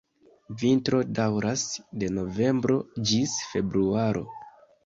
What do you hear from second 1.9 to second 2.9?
de novembro